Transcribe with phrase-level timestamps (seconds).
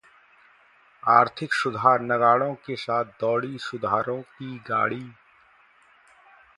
[1.03, 5.03] आर्थिक सुधार: नगाड़ों के साथ दौड़ी सुधारों की गाड़ी